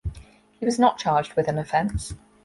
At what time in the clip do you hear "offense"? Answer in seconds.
1.59-2.15